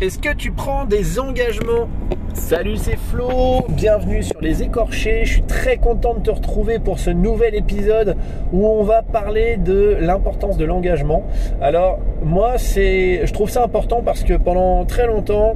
[0.00, 1.88] Est-ce que tu prends des engagements?
[2.34, 5.24] Salut, c'est Flo, bienvenue sur Les Écorchés.
[5.24, 8.16] Je suis très content de te retrouver pour ce nouvel épisode
[8.52, 11.24] où on va parler de l'importance de l'engagement.
[11.60, 15.54] Alors, moi, c'est, je trouve ça important parce que pendant très longtemps,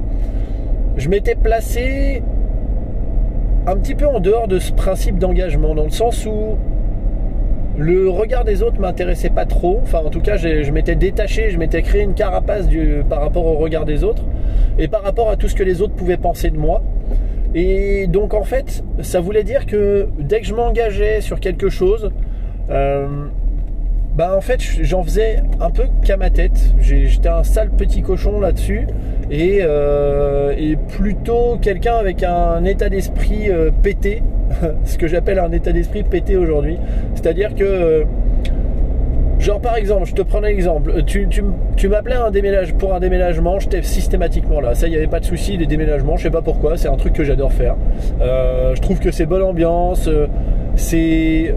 [0.95, 2.23] je m'étais placé
[3.65, 6.57] un petit peu en dehors de ce principe d'engagement, dans le sens où
[7.77, 9.79] le regard des autres m'intéressait pas trop.
[9.83, 12.67] Enfin, en tout cas, je m'étais détaché, je m'étais créé une carapace
[13.09, 14.23] par rapport au regard des autres
[14.79, 16.81] et par rapport à tout ce que les autres pouvaient penser de moi.
[17.55, 22.11] Et donc, en fait, ça voulait dire que dès que je m'engageais sur quelque chose,
[22.69, 23.27] euh,
[24.17, 26.73] bah en fait j'en faisais un peu qu'à ma tête.
[26.79, 28.87] J'étais un sale petit cochon là-dessus
[29.29, 34.23] et, euh, plutôt quelqu'un avec un état d'esprit euh, pété,
[34.85, 36.77] ce que j'appelle un état d'esprit pété aujourd'hui.
[37.15, 38.03] C'est-à-dire que, euh,
[39.39, 41.27] genre par exemple, je te prends un exemple, tu,
[41.75, 44.75] tu, m'appelais un déménage, pour un déménagement, j'étais systématiquement là.
[44.75, 46.97] Ça, il n'y avait pas de souci, les déménagements, je sais pas pourquoi, c'est un
[46.97, 47.75] truc que j'adore faire.
[48.19, 50.09] je trouve que c'est bonne ambiance,
[50.75, 51.53] c'est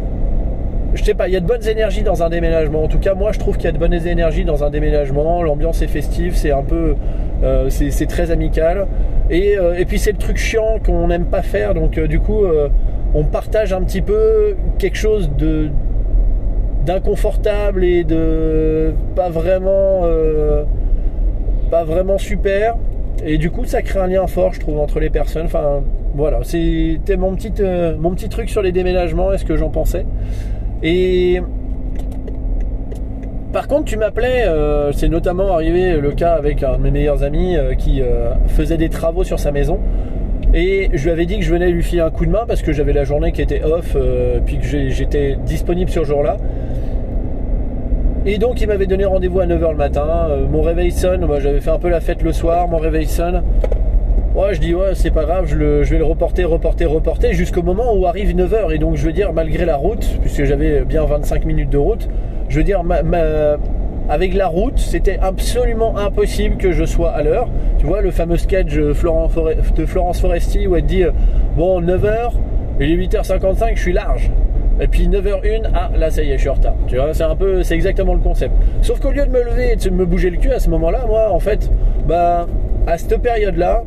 [0.95, 2.85] je sais pas, il y a de bonnes énergies dans un déménagement.
[2.85, 5.43] En tout cas, moi, je trouve qu'il y a de bonnes énergies dans un déménagement.
[5.43, 6.97] L'ambiance est festive, c'est un peu,
[7.45, 8.87] euh, c'est très amical.
[9.31, 11.73] Et, euh, et puis c'est le truc chiant qu'on n'aime pas faire.
[11.75, 12.43] Donc euh, du coup,
[13.15, 15.71] on partage un petit peu quelque chose de
[16.85, 20.03] d'inconfortable et de pas vraiment,
[21.71, 22.77] pas vraiment super.
[23.25, 25.45] Et du coup, ça crée un lien fort, je trouve, entre les personnes.
[25.45, 25.83] Enfin,
[26.15, 30.07] voilà, c'était mon petit, truc sur les déménagements et ce que j'en pensais.
[30.83, 31.41] Et
[33.71, 37.57] contre, tu m'appelais, euh, c'est notamment arrivé le cas avec un de mes meilleurs amis
[37.57, 39.79] euh, qui euh, faisait des travaux sur sa maison.
[40.53, 42.63] Et je lui avais dit que je venais lui filer un coup de main parce
[42.63, 43.97] que j'avais la journée qui était off,
[44.45, 46.39] puis que j'étais disponible ce jour-là.
[48.27, 50.27] Et donc il m'avait donné rendez-vous à 9h le matin.
[50.51, 53.45] mon réveil sonne, moi j'avais fait un peu la fête le soir, mon réveil sonne.
[54.35, 57.95] Ouais, je dis ouais, c'est pas grave, je, vais le reporter, reporter, reporter jusqu'au moment
[57.95, 58.75] où arrive 9h.
[58.75, 62.09] Et donc, je veux dire, malgré la route, puisque j'avais bien 25 minutes de route,
[62.51, 62.83] je veux dire,
[64.11, 67.49] avec la route, c'était absolument impossible que je sois à l'heure.
[67.79, 71.05] Tu vois, le fameux sketch de Florence Foresti où elle dit
[71.57, 72.33] Bon, 9h,
[72.81, 74.31] il est 8h55, je suis large.
[74.81, 76.75] Et puis 9h01, ah là ça y est, je suis en retard.
[76.87, 78.55] Tu vois, c'est un peu, c'est exactement le concept.
[78.81, 81.05] Sauf qu'au lieu de me lever et de me bouger le cul à ce moment-là,
[81.07, 81.71] moi en fait,
[82.09, 82.47] bah
[82.87, 83.83] à cette période-là,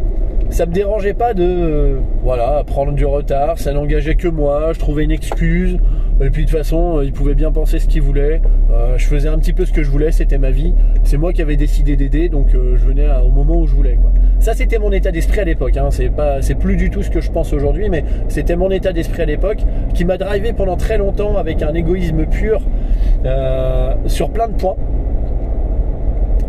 [0.52, 5.04] ça me dérangeait pas de voilà prendre du retard, ça n'engageait que moi, je trouvais
[5.04, 5.80] une excuse.
[6.22, 8.42] Et puis de toute façon, il pouvait bien penser ce qu'il voulait.
[8.72, 10.74] Euh, je faisais un petit peu ce que je voulais, c'était ma vie.
[11.04, 13.98] C'est moi qui avais décidé d'aider, donc euh, je venais au moment où je voulais.
[14.40, 15.78] Ça, c'était mon état d'esprit à l'époque.
[15.78, 15.88] Hein.
[15.90, 18.94] C'est pas, c'est plus du tout ce que je pense aujourd'hui, mais c'était mon état
[18.94, 19.60] d'esprit à l'époque
[19.94, 22.62] qui m'a drivé pendant très longtemps avec un égoïsme pur
[23.26, 24.76] euh, sur plein de points.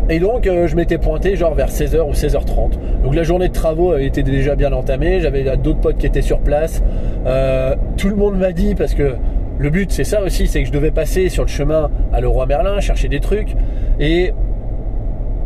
[0.07, 3.03] Et donc euh, je m'étais pointé genre vers 16h ou 16h30.
[3.03, 6.39] Donc la journée de travaux était déjà bien entamée, j'avais d'autres potes qui étaient sur
[6.39, 6.83] place.
[7.25, 9.15] Euh, tout le monde m'a dit parce que
[9.57, 12.45] le but c'est ça aussi, c'est que je devais passer sur le chemin à Leroy
[12.45, 13.55] Merlin, chercher des trucs.
[13.99, 14.33] Et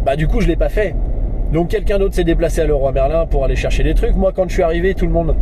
[0.06, 0.96] bah du coup je l'ai pas fait.
[1.52, 4.16] Donc quelqu'un d'autre s'est déplacé à Leroy Merlin pour aller chercher des trucs.
[4.16, 5.36] Moi quand je suis arrivé, tout le monde,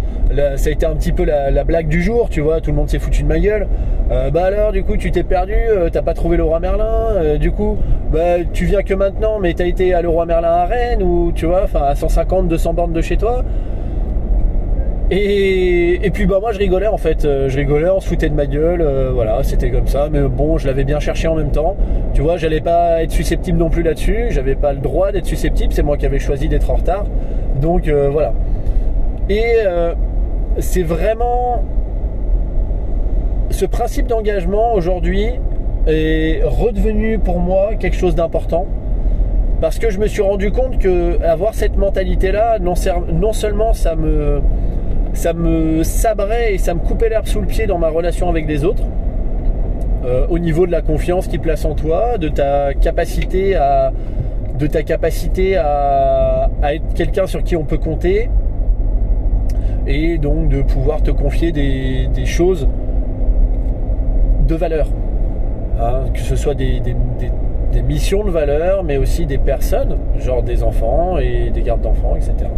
[0.56, 2.90] ça a été un petit peu la, blague du jour, tu vois, tout le monde
[2.90, 3.68] s'est foutu de ma gueule.
[4.10, 7.38] Euh, bah alors du coup tu t'es perdu, euh, t'as pas trouvé Leroy Merlin, euh,
[7.38, 7.78] du coup
[8.10, 11.46] bah tu viens que maintenant mais t'as été à Leroy Merlin à Rennes ou tu
[11.46, 13.44] vois, enfin à 150, 200 bornes de chez toi.
[15.09, 18.34] Et, puis bah moi je rigolais en fait, euh, je rigolais, on se foutait de
[18.34, 21.51] ma gueule, euh, voilà, c'était comme ça, mais bon, je l'avais bien cherché en même
[21.51, 21.78] temps.
[22.13, 25.72] Tu vois, j'allais pas être susceptible non plus là-dessus, j'avais pas le droit d'être susceptible,
[25.72, 27.06] c'est moi qui avais choisi d'être en retard.
[27.62, 28.34] Donc euh, voilà.
[29.29, 29.44] Et
[30.59, 31.63] c'est vraiment
[33.50, 35.31] ce principe d'engagement aujourd'hui
[35.85, 38.66] est redevenu pour moi quelque chose d'important
[39.62, 42.74] parce que je me suis rendu compte que avoir cette mentalité là non,
[43.12, 44.41] non seulement ça me
[45.18, 48.48] ça me sabrait et ça me coupait l'herbe sous le pied dans ma relation avec
[48.48, 48.84] les autres.
[50.06, 53.92] Euh, au niveau de la confiance qu'ils placent en toi, de ta capacité à,
[56.72, 58.30] être quelqu'un sur qui on peut compter,
[59.88, 62.68] et donc de pouvoir te confier des, choses
[64.48, 64.88] de valeur.
[65.80, 66.81] Hein, que ce soit des
[67.88, 72.52] missions de valeur, mais aussi des personnes, genre des enfants et des gardes d'enfants, etc.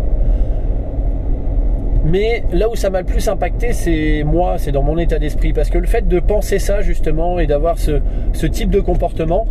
[2.04, 5.54] Mais là où ça m'a le plus impacté, c'est moi, c'est dans mon état d'esprit.
[5.54, 9.48] Parce que le fait de penser ça justement et d'avoir ce, type de comportement,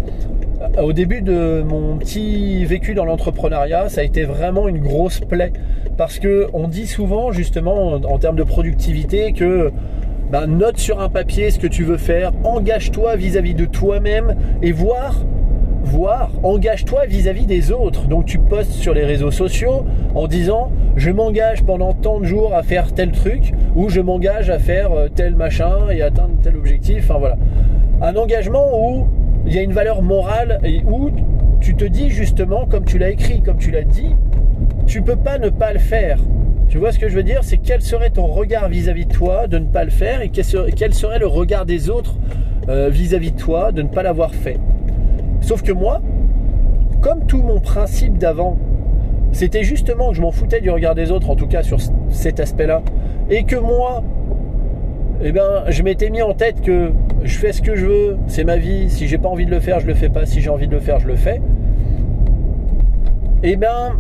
[0.61, 5.21] euh, au début de mon petit vécu dans l'entrepreneuriat, ça a été vraiment une grosse
[5.21, 5.53] plaie.
[5.97, 9.71] Parce que on dit souvent justement en, termes de productivité que
[10.31, 14.73] ben, note sur un papier ce que tu veux faire, engage-toi vis-à-vis de toi-même et
[14.73, 15.25] voir
[16.43, 18.07] engage-toi vis-à-vis des autres.
[18.07, 22.55] Donc tu postes sur les réseaux sociaux en disant je m'engage pendant tant de jours
[22.55, 26.57] à faire tel truc ou je m'engage à faire euh, tel machin et atteindre tel
[26.57, 27.05] objectif.
[27.05, 27.37] Enfin voilà.
[28.03, 29.07] Un engagement où
[29.47, 31.11] il y a une valeur morale et où
[31.61, 34.15] tu te dis justement, comme tu l'as écrit, comme tu l'as dit,
[34.87, 36.19] tu peux pas ne pas le faire.
[36.69, 37.41] Tu vois ce que je veux dire?
[37.43, 40.95] C'est quel serait ton regard vis-à-vis de toi de ne pas le faire et quel
[40.95, 42.17] serait le regard des autres
[42.69, 44.59] euh, vis-à-vis de toi de ne pas l'avoir fait?
[45.41, 46.01] Sauf que moi,
[47.01, 48.57] comme tout mon principe d'avant,
[49.33, 51.79] c'était justement que je m'en foutais du regard des autres, en tout cas sur
[52.11, 52.83] cet aspect-là,
[53.31, 54.03] et que moi,
[55.23, 56.93] eh ben, je m'étais mis en tête que
[57.23, 59.61] je fais ce que je veux, c'est ma vie, si j'ai pas envie de le
[59.61, 61.41] faire, je le fais pas, si j'ai envie de le faire, je le fais.
[63.43, 63.95] Eh ben,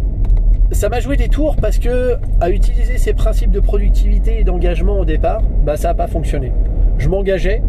[0.73, 5.01] ça m'a joué des tours parce que à utiliser ces principes de productivité et d'engagement
[5.01, 6.53] au départ, bah ça n'a pas fonctionné.
[6.99, 7.63] Je m'engageais,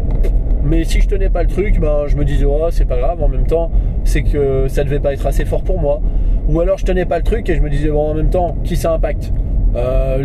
[0.70, 3.20] mais si je tenais pas le truc, bah, je me disais c'est pas grave.
[3.20, 3.72] En même temps,
[4.04, 6.00] c'est que ça devait pas être assez fort pour moi.
[6.48, 8.56] Ou alors je tenais pas le truc et je me disais bon en même temps
[8.62, 9.32] qui ça impacte?
[9.74, 10.24] Euh,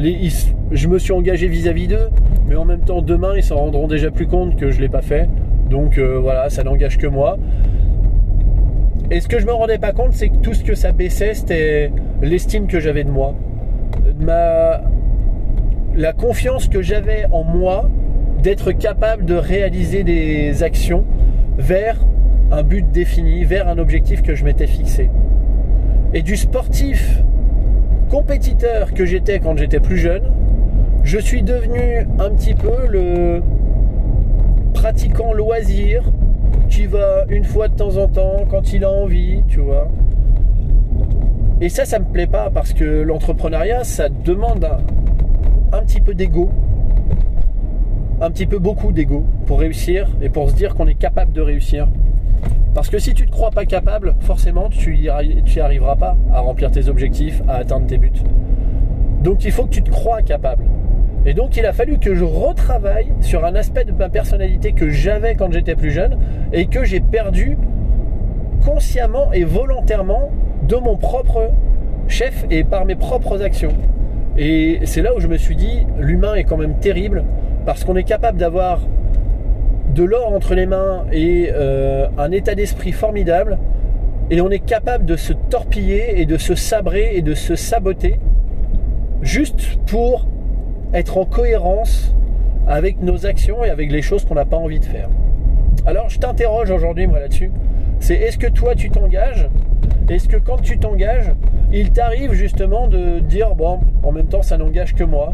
[0.72, 2.10] je me suis engagé vis-à-vis d'eux,
[2.48, 5.02] mais en même temps demain ils s'en rendront déjà plus compte que je l'ai pas
[5.02, 5.28] fait.
[5.70, 7.38] Donc euh, voilà, ça n'engage que moi.
[9.10, 11.34] Et ce que je me rendais pas compte, c'est que tout ce que ça baissait,
[11.34, 13.34] c'était l'estime que j'avais de moi.
[14.20, 14.82] Ma...
[15.96, 17.90] La confiance que j'avais en moi
[18.46, 21.04] d'être capable de réaliser des actions
[21.58, 21.98] vers
[22.52, 25.10] un but défini, vers un objectif que je m'étais fixé.
[26.14, 27.24] Et du sportif
[28.12, 30.22] compétiteur que j'étais quand j'étais plus jeune,
[31.02, 33.42] je suis devenu un petit peu le
[34.76, 36.04] pratiquant loisir
[36.70, 39.88] qui va une fois de temps en temps quand il a envie, tu vois.
[41.62, 44.70] Et ça, ça me plaît pas parce que l'entrepreneuriat, ça demande
[45.72, 46.52] un, petit peu d'ego,
[48.22, 51.42] un petit peu beaucoup d'ego pour réussir et pour se dire qu'on est capable de
[51.42, 51.88] réussir.
[52.74, 56.42] Parce que si tu ne te crois pas capable, forcément, tu n'y arriveras pas à
[56.42, 58.12] remplir tes objectifs, à atteindre tes buts.
[59.24, 60.64] Donc il faut que tu te crois capable.
[61.26, 64.90] Et donc il a fallu que je retravaille sur un aspect de ma personnalité que
[64.90, 66.18] j'avais quand j'étais plus jeune
[66.54, 67.58] et que j'ai perdu
[68.64, 70.30] consciemment et volontairement
[70.68, 71.52] de mon propre
[72.08, 73.74] chef et par mes propres actions.
[74.38, 77.24] Et c'est là où je me suis dit, l'humain est quand même terrible
[77.66, 78.80] parce qu'on est capable d'avoir
[79.94, 83.58] de l'or entre les mains et euh, un état d'esprit formidable
[84.30, 88.20] et on est capable de se torpiller et de se sabrer et de se saboter
[89.22, 90.28] juste pour
[90.94, 92.14] être en cohérence
[92.68, 95.10] avec nos actions et avec les choses qu'on n'a pas envie de faire.
[95.86, 97.52] Alors je t'interroge aujourd'hui moi là-dessus.
[98.00, 99.48] C'est est-ce que toi tu t'engages?
[100.10, 101.32] Est-ce que quand tu t'engages,
[101.72, 105.34] il t'arrive justement de dire bon, en même temps ça n'engage que moi?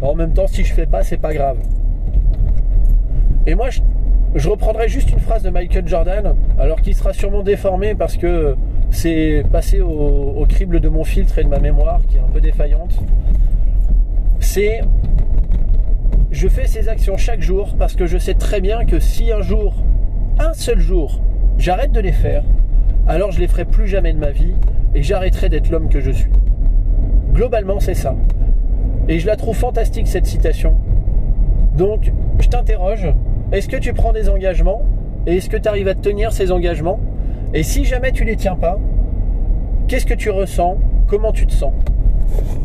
[0.00, 1.58] En même temps si je fais pas, c'est pas grave.
[3.46, 7.94] Et moi je, reprendrai juste une phrase de Michael Jordan, alors qu'il sera sûrement déformé
[7.94, 8.56] parce que
[8.90, 12.40] c'est passé au, crible de mon filtre et de ma mémoire qui est un peu
[12.40, 12.94] défaillante
[14.40, 14.80] c'est
[16.30, 19.40] je fais ces actions chaque jour parce que je sais très bien que si un
[19.40, 19.74] jour,
[20.38, 21.20] un seul jour,
[21.58, 22.44] j'arrête de les faire,
[23.06, 24.54] alors je les ferai plus jamais de ma vie
[24.94, 26.30] et j'arrêterai d'être l'homme que je suis.
[27.32, 28.14] Globalement, c'est ça.
[29.08, 30.76] Et je la trouve fantastique cette citation.
[31.76, 33.08] Donc, je t'interroge,
[33.52, 34.82] est-ce que tu prends des engagements?
[35.26, 37.00] Et est-ce que tu arrives à tenir ces engagements?
[37.54, 38.78] Et si jamais tu les tiens pas,
[39.86, 40.78] qu'est-ce que tu ressens?
[41.06, 41.72] Comment tu te sens?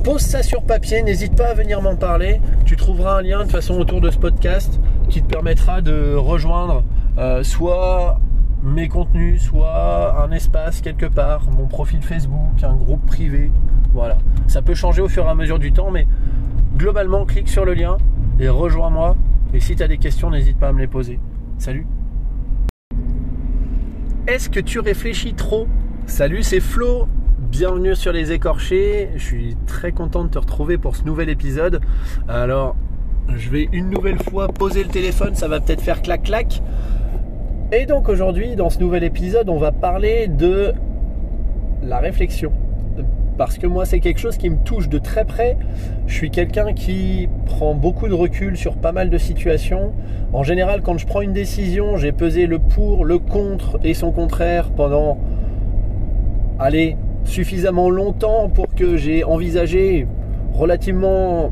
[0.03, 2.41] Pose ça sur papier, n'hésite pas à venir m'en parler.
[2.65, 6.83] Tu trouveras un lien de façon autour de ce podcast qui te permettra de rejoindre
[7.17, 8.19] euh, soit
[8.61, 13.51] mes contenus, soit un espace quelque part, mon profil Facebook, un groupe privé.
[13.93, 14.17] Voilà.
[14.47, 16.07] Ça peut changer au fur et à mesure du temps, mais
[16.75, 17.97] globalement, clique sur le lien
[18.39, 19.15] et rejoins-moi.
[19.53, 21.19] Et si tu as des questions, n'hésite pas à me les poser.
[21.57, 21.85] Salut
[24.27, 25.67] Est-ce que tu réfléchis trop?
[26.05, 27.07] Salut, c'est Flo
[27.39, 31.81] Bienvenue sur les écorchés, je suis très content de te retrouver pour ce nouvel épisode.
[32.27, 32.75] Alors,
[33.35, 36.63] je vais une nouvelle fois poser le téléphone, ça va peut-être faire clac clac.
[37.71, 40.73] Et donc aujourd'hui, dans ce nouvel épisode, on va parler de
[41.83, 42.51] la réflexion.
[43.37, 45.57] Parce que moi, c'est quelque chose qui me touche de très près.
[46.05, 49.93] Je suis quelqu'un qui prend beaucoup de recul sur pas mal de situations.
[50.33, 54.11] En général, quand je prends une décision, j'ai pesé le pour, le contre et son
[54.11, 55.17] contraire pendant,
[56.59, 60.07] allez, suffisamment longtemps pour que j'ai envisagé
[60.53, 61.51] relativement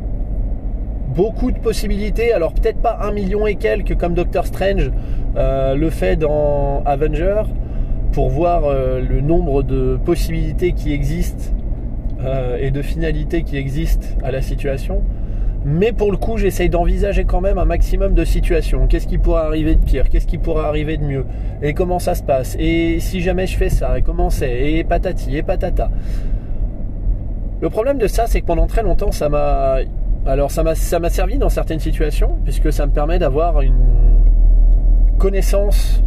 [1.15, 2.31] beaucoup de possibilités.
[2.33, 4.91] Alors peut-être pas un million et quelques comme Doctor Strange
[5.35, 7.43] euh, le fait dans Avenger
[8.11, 11.53] pour voir euh, le nombre de possibilités qui existent
[12.23, 15.01] euh, et de finalités qui existent à la situation.
[15.63, 18.87] Mais pour le coup, j'essaye d'envisager quand même un maximum de situations.
[18.87, 20.09] Qu'est-ce qui pourrait arriver de pire?
[20.09, 21.25] Qu'est-ce qui pourrait arriver de mieux?
[21.61, 22.55] Et comment ça se passe?
[22.59, 24.71] Et si jamais je fais ça Et comment c'est?
[24.71, 25.91] Et patati et patata.
[27.61, 29.77] Le problème de ça, c'est que pendant très longtemps, ça m'a.
[30.25, 33.73] Alors, ça m'a, servi dans certaines situations, puisque ça me permet d'avoir une
[35.17, 36.03] connaissance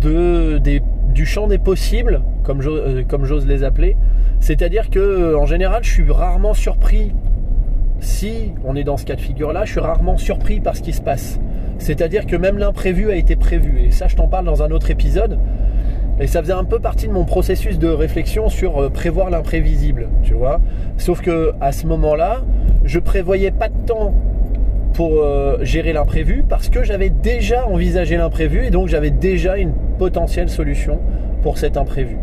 [0.00, 3.96] du champ des possibles, comme, euh, comme j'ose les appeler.
[4.40, 7.12] C'est-à-dire que, en général, je suis rarement surpris
[8.00, 10.92] si on est dans ce cas de figure-là, je suis rarement surpris par ce qui
[10.92, 11.40] se passe.
[11.78, 13.80] C'est-à-dire que même l'imprévu a été prévu.
[13.86, 15.38] Et ça, je t'en parle dans un autre épisode.
[16.20, 20.08] Et ça faisait un peu partie de mon processus de réflexion sur euh, prévoir l'imprévisible,
[20.24, 20.60] tu vois.
[20.96, 22.42] Sauf que à ce moment-là,
[22.84, 24.14] je prévoyais pas de temps
[24.94, 29.72] pour euh, gérer l'imprévu parce que j'avais déjà envisagé l'imprévu et donc j'avais déjà une
[29.96, 30.98] potentielle solution
[31.42, 32.16] pour cet imprévu.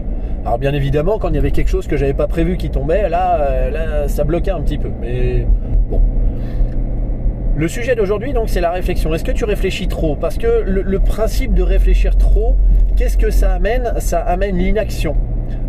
[0.46, 3.10] Alors bien évidemment, quand il y avait quelque chose que j'avais pas prévu qui tombait,
[3.10, 4.92] là, euh, là, ça bloquait un petit peu.
[5.02, 5.48] Mais
[5.90, 6.00] bon.
[7.56, 9.12] Le sujet d'aujourd'hui, donc, c'est la réflexion.
[9.16, 10.16] Est-ce que tu réfléchis trop?
[10.16, 12.56] Parce que le, principe de réfléchir trop,
[12.96, 13.94] qu'est-ce que ça amène?
[13.98, 15.16] Ça amène l'inaction.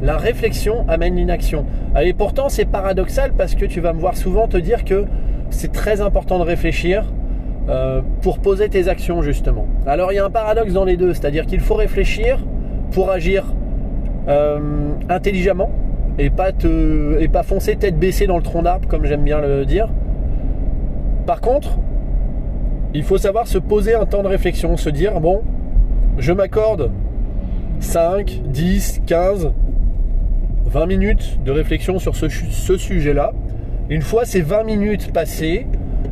[0.03, 1.65] La réflexion amène l'inaction.
[1.99, 5.07] Et pourtant, c'est paradoxal parce que tu vas me voir souvent te dire que
[5.49, 7.05] c'est très important de réfléchir
[7.71, 9.67] euh, pour poser tes actions, justement.
[9.87, 12.45] Alors, il y a un paradoxe dans les deux, c'est-à-dire qu'il faut réfléchir
[12.91, 13.55] pour agir
[14.29, 14.59] euh,
[15.09, 15.71] intelligemment
[16.19, 19.65] et pas, te, pas foncer tête baissée dans le tronc d'arbre, comme j'aime bien le
[19.65, 19.89] dire.
[21.27, 21.79] Par contre,
[22.95, 25.43] il faut savoir se poser un temps de réflexion, se dire, bon,
[26.19, 26.91] je m'accorde
[27.81, 29.53] 5, 10, 15,
[30.67, 33.33] 20 minutes de réflexion sur ce, ce sujet-là.
[33.91, 35.67] Une fois ces 20 minutes passées,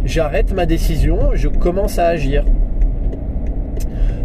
[0.05, 2.45] j'arrête ma décision, je commence à agir.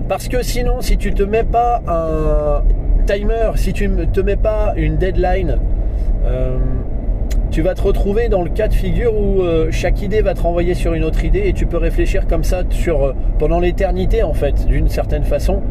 [0.07, 2.63] Parce que sinon, si tu te mets pas un,
[3.09, 5.57] timer, si tu ne te mets pas une deadline,
[6.25, 6.59] euh,
[7.49, 10.41] tu vas te retrouver dans le cas de figure où euh, chaque idée va te
[10.41, 14.33] renvoyer sur une autre idée et tu peux réfléchir comme ça euh, pendant l'éternité en
[14.33, 15.61] fait, d'une certaine façon.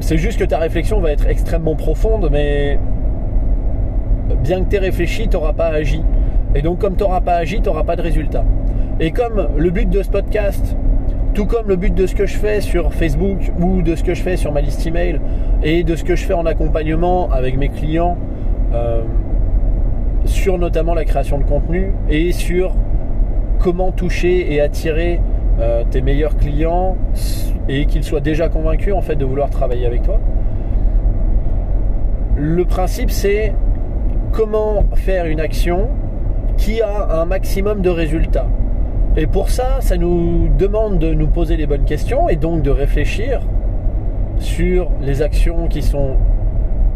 [0.00, 2.78] C'est juste que ta réflexion va être extrêmement profonde, mais
[4.42, 6.02] bien que tu aies réfléchi, tu n'auras pas agi.
[6.54, 8.44] Et donc comme tu n'auras pas agi, tu n'auras pas de résultat.
[9.00, 10.76] Et comme le but de ce podcast,
[11.34, 14.14] tout comme le but de ce que je fais sur Facebook ou de ce que
[14.14, 15.20] je fais sur ma liste email
[15.62, 18.18] et de ce que je fais en accompagnement avec mes clients
[18.74, 19.02] euh,
[20.26, 22.74] sur notamment la création de contenu et sur
[23.58, 25.20] comment toucher et attirer
[25.58, 26.96] euh, tes meilleurs clients
[27.68, 30.20] et qu'ils soient déjà convaincus en fait de vouloir travailler avec toi.
[32.36, 33.54] Le principe c'est
[34.32, 35.88] comment faire une action
[36.58, 38.48] qui a un maximum de résultats.
[39.14, 42.70] Et pour ça, ça nous demande de nous poser les bonnes questions et donc de
[42.70, 43.42] réfléchir
[44.38, 46.16] sur les actions qui sont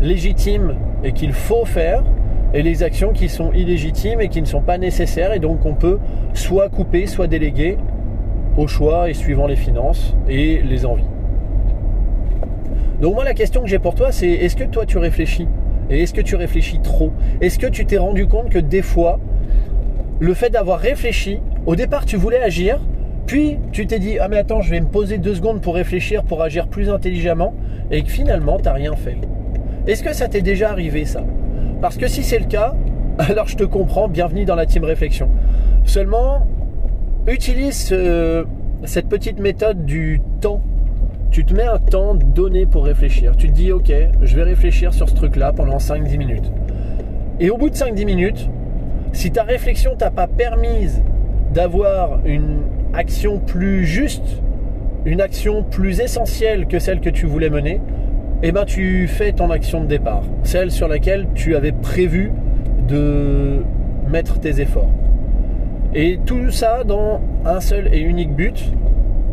[0.00, 2.02] légitimes et qu'il faut faire
[2.54, 5.74] et les actions qui sont illégitimes et qui ne sont pas nécessaires et donc on
[5.74, 5.98] peut
[6.32, 7.76] soit couper, soit déléguer
[8.56, 11.04] au choix et suivant les finances et les envies.
[13.02, 15.48] Donc moi la question que j'ai pour toi c'est est-ce que toi tu réfléchis
[15.90, 17.12] Et est-ce que tu réfléchis trop?
[17.42, 19.20] Est-ce que tu t'es rendu compte que des fois
[20.18, 22.80] le fait d'avoir réfléchi au départ, tu voulais agir,
[23.26, 26.22] puis tu t'es dit Ah, mais attends, je vais me poser deux secondes pour réfléchir,
[26.22, 27.54] pour agir plus intelligemment,
[27.90, 29.16] et que finalement, tu n'as rien fait.
[29.86, 31.24] Est-ce que ça t'est déjà arrivé, ça?
[31.80, 32.74] Parce que si c'est le cas,
[33.18, 35.28] alors je te comprends, bienvenue dans la team réflexion.
[35.84, 36.46] Seulement,
[37.26, 37.94] utilise
[38.84, 40.62] cette petite méthode du temps.
[41.30, 43.36] Tu te mets un temps donné pour réfléchir.
[43.36, 43.92] Tu te dis, ok,
[44.22, 46.52] je vais réfléchir sur ce truc-là pendant 5-10 minutes.
[47.40, 48.48] Et au bout de 5-10 minutes,
[49.12, 51.02] si ta réflexion t'a pas permise
[51.56, 54.42] d'avoir une action plus juste,
[55.06, 57.80] une action plus essentielle que celle que tu voulais mener,
[58.42, 62.30] eh ben tu fais ton action de départ, celle sur laquelle tu avais prévu
[62.86, 63.62] de
[64.06, 64.90] mettre tes efforts.
[65.94, 68.70] Et tout ça dans un seul et unique but,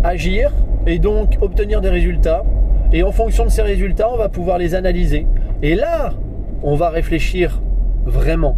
[0.02, 0.54] agir
[0.88, 2.46] et donc obtenir des résultats.
[2.94, 5.28] Et en fonction de ces résultats, on va pouvoir les analyser.
[5.62, 6.14] Et là,
[6.62, 7.62] on va réfléchir
[8.06, 8.56] vraiment.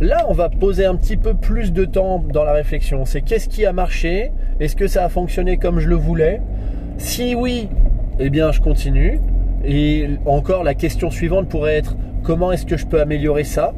[0.00, 3.04] Là, on va poser un petit peu plus de temps dans la réflexion.
[3.04, 4.32] C'est qu'est-ce qui a marché?
[4.58, 6.40] Est-ce que ça a fonctionné comme je le voulais?
[6.98, 7.68] Si oui,
[8.18, 9.20] eh bien, je continue.
[9.64, 13.72] Et encore, la question suivante pourrait être comment est-ce que je peux améliorer ça?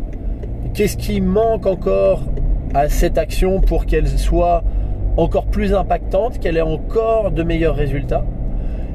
[0.72, 2.22] Qu'est-ce qui manque encore
[2.72, 4.64] à cette action pour qu'elle soit
[5.16, 8.24] encore plus impactante, qu'elle ait encore de meilleurs résultats?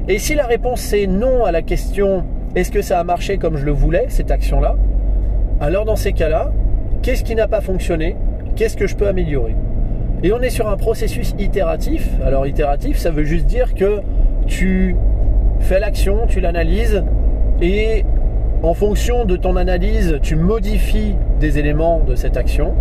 [0.08, 2.24] Et si la réponse est non à la question
[2.56, 4.76] est-ce que ça a marché comme je le voulais, cette action-là?
[5.60, 6.50] Alors dans ces cas-là,
[7.02, 8.16] Qu'est-ce qui n'a pas fonctionné?
[8.56, 9.56] Qu'est-ce que je peux améliorer?
[10.22, 12.08] Et on est sur un processus itératif.
[12.22, 14.00] Alors itératif, ça veut juste dire que
[14.46, 14.96] tu
[15.60, 17.02] fais l'action, tu l'analyses
[17.62, 18.04] et
[18.62, 22.74] en fonction de ton analyse, tu modifies des éléments de cette action.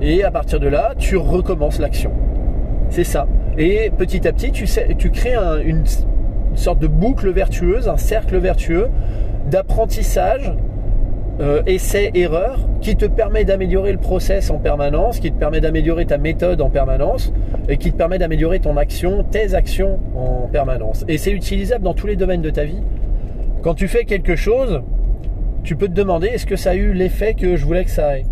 [0.00, 2.12] Et à partir de là, tu recommences l'action.
[2.88, 3.26] C'est ça.
[3.58, 5.84] Et petit à petit, tu, crées une,
[6.54, 8.88] sorte de boucle vertueuse, un cercle vertueux
[9.50, 10.54] d'apprentissage,
[11.40, 16.18] euh, essai-erreur, qui te permet d'améliorer le process en permanence, qui te permet d'améliorer ta
[16.18, 17.32] méthode en permanence,
[17.68, 21.04] et qui te permet d'améliorer ton action, tes actions en permanence.
[21.08, 22.82] Et c'est utilisable dans tous les domaines de ta vie.
[23.62, 24.82] Quand tu fais quelque chose,
[25.62, 28.18] tu peux te demander est-ce que ça a eu l'effet que je voulais que ça
[28.18, 28.24] ait?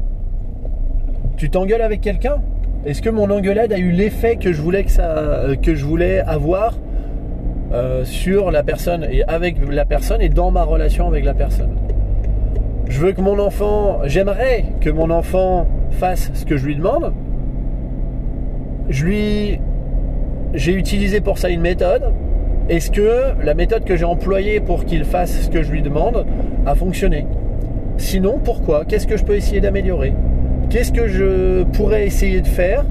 [1.37, 2.43] Tu t'engueules avec quelqu'un?
[2.85, 6.78] Est-ce que mon engueulade a eu l'effet que je voulais que euh, je voulais avoir
[7.73, 11.76] euh, sur la personne et avec la personne et dans ma relation avec la personne?
[12.88, 17.12] Je veux que mon enfant, j'aimerais que mon enfant fasse ce que je lui demande.
[18.88, 19.61] Je lui
[20.54, 22.12] j'ai utilisé pour ça une méthode.
[22.71, 26.26] Est-ce que la méthode que j'ai employée pour qu'il fasse ce que je lui demande
[26.64, 27.26] a fonctionné?
[27.99, 28.85] Sinon, pourquoi?
[28.85, 30.14] Qu'est-ce que je peux essayer d'améliorer?
[30.71, 32.85] Qu'est-ce que je pourrais essayer de faire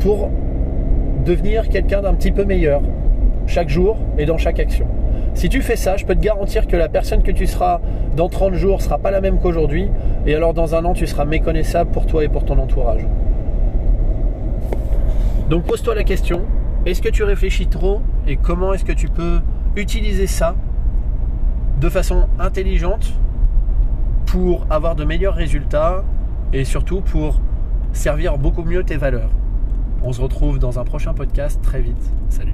[0.00, 0.30] pour
[1.24, 2.82] devenir quelqu'un d'un petit peu meilleur
[3.46, 4.86] chaque jour et dans chaque action?
[5.40, 7.80] Si tu fais ça, je peux te garantir que la personne que tu seras
[8.14, 9.88] dans 30 jours sera pas la même qu'aujourd'hui
[10.26, 13.06] et alors dans un an, tu seras méconnaissable pour toi et pour ton entourage.
[15.48, 16.42] Donc pose-toi la question,
[16.84, 19.40] est-ce que tu réfléchis trop et comment est-ce que tu peux
[19.76, 20.56] utiliser ça
[21.80, 23.14] de façon intelligente
[24.26, 26.04] pour avoir de meilleurs résultats
[26.52, 27.40] et surtout pour
[27.94, 29.30] servir beaucoup mieux tes valeurs?
[30.02, 32.12] On se retrouve dans un prochain podcast très vite.
[32.28, 32.52] Salut